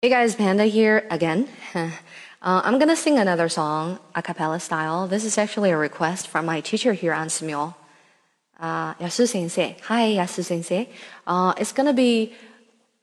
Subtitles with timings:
[0.00, 1.48] Hey guys, Panda here again.
[1.74, 1.90] uh,
[2.40, 5.08] I'm gonna sing another song a cappella style.
[5.08, 7.74] This is actually a request from my teacher here on Smule.
[8.60, 9.76] Uh, Yasu sensei.
[9.88, 10.88] Hi, Yasu sensei.
[11.26, 12.32] Uh, it's gonna be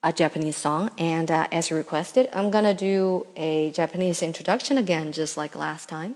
[0.04, 5.36] a Japanese song, and uh, as requested, I'm gonna do a Japanese introduction again, just
[5.36, 6.16] like last time.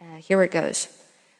[0.00, 0.88] Uh, here it goes.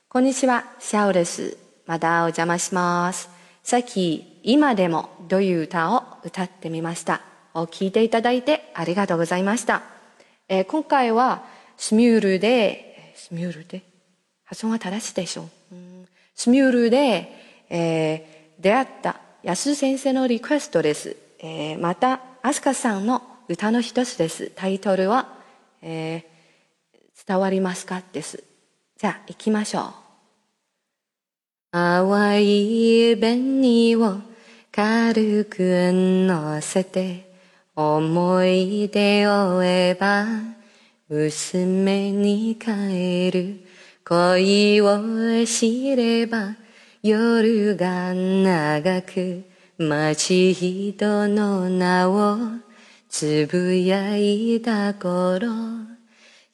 [0.08, 1.58] こんにちは、シャオです。
[1.86, 3.28] またお邪魔します。
[3.64, 7.20] さっき、今でもという歌を歌ってみました。
[7.60, 9.82] を聞いていただいてありがとうございました。
[10.48, 11.44] えー今回は
[11.76, 13.82] スミュールで、スミュールで？
[14.44, 15.74] 発音は正しいでしょう。
[15.74, 15.78] う
[16.34, 17.30] スミュールで、
[17.68, 21.16] えー出会った安先生のリクエストです。
[21.40, 24.50] えーまた、アスカさんの歌の一つです。
[24.54, 25.28] タイトルは、
[25.82, 26.22] えー
[27.26, 28.02] 伝わりますか？
[28.12, 28.44] です。
[28.98, 29.92] じゃあ、行きましょう。
[31.72, 34.20] 淡い紅を
[34.72, 37.25] 軽く乗せて
[37.78, 40.26] 思い出を追えば
[41.10, 43.60] 娘に帰る
[44.02, 46.56] 恋を知れば
[47.02, 49.44] 夜が長く
[49.76, 52.38] 待ち人の名を
[53.10, 55.48] つぶやいた頃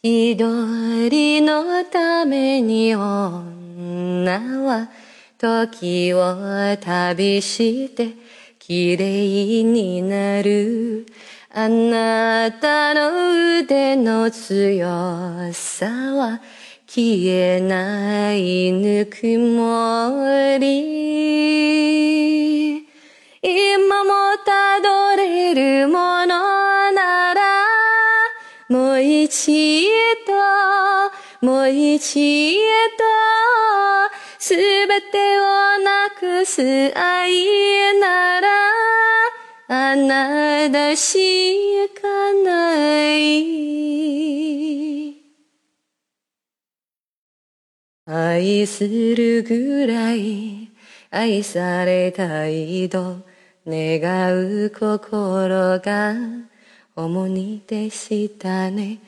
[0.03, 0.35] 一
[1.09, 4.91] 人のために女は
[5.39, 6.37] 時を
[6.81, 8.09] 旅して
[8.65, 11.05] 綺麗になる。
[11.51, 14.87] あなたの腕の強
[15.53, 16.41] さは
[16.87, 21.03] 消えないぬくもり。
[23.43, 27.43] 今もたどれるものなら
[28.69, 29.89] もう一
[30.25, 30.33] 度、
[31.45, 32.55] もう一
[32.97, 33.03] 度、
[34.39, 36.63] すべてをなくす
[36.97, 37.82] 愛、
[40.13, 43.73] なたしかない。
[48.05, 50.69] 愛するぐらい
[51.11, 53.23] 愛されたいと
[53.67, 56.15] 願う心が
[56.95, 58.99] 重荷でしたね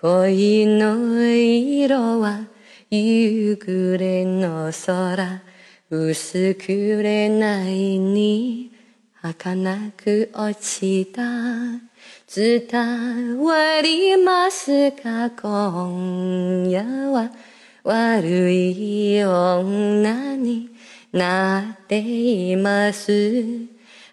[0.00, 2.46] 恋の色は
[2.88, 5.42] 夕暮れの空
[5.90, 8.53] 薄くれないに
[9.38, 11.22] 儚く落ちた。
[12.34, 15.30] 伝わりますか？
[15.30, 17.30] 今夜は。
[17.84, 20.70] 悪い女に
[21.12, 23.66] なっています。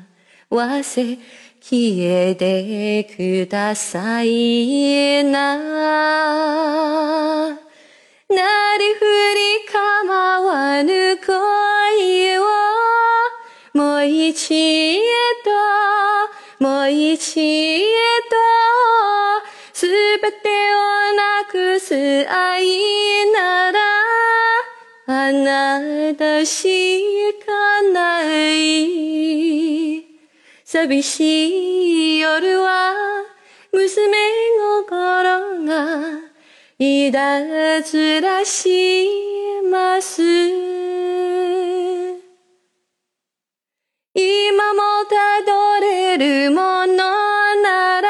[0.85, 1.19] せ
[1.61, 5.59] 消えてくださいな。
[8.31, 9.01] なりふ
[9.35, 12.45] り構わぬ恋を。
[13.75, 15.01] もう一
[15.45, 17.81] 度もう一
[18.31, 18.37] 度。
[19.73, 19.87] す
[20.23, 21.95] べてをなくす
[22.29, 22.69] 愛
[23.33, 23.81] なら
[25.07, 30.05] あなたしかない。
[30.65, 32.95] 寂しい夜は
[33.73, 34.17] 娘
[34.79, 36.30] 心が
[36.83, 39.07] いたずらし
[39.71, 40.23] ます。
[44.15, 46.97] 今もたどれるもの
[47.63, 48.09] なら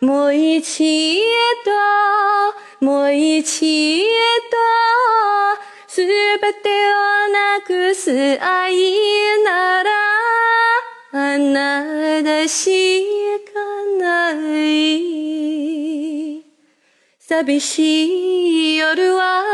[0.00, 1.18] もう一
[2.80, 4.56] 度もう一度
[5.88, 6.06] すべ
[6.54, 8.76] てをなくす愛
[9.44, 9.90] なら
[11.14, 12.94] あなたし
[13.44, 13.49] か
[17.30, 19.44] 寂しい夜は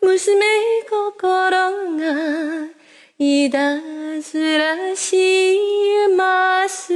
[0.00, 0.46] 娘
[0.88, 2.68] 心が
[3.18, 3.80] いた
[4.20, 5.58] ずらし
[6.16, 6.89] ます。